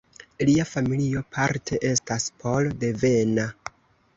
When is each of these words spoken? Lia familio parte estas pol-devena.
Lia 0.47 0.63
familio 0.69 1.21
parte 1.35 1.79
estas 1.91 2.27
pol-devena. 2.45 3.47